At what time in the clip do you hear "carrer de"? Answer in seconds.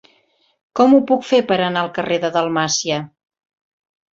1.99-2.33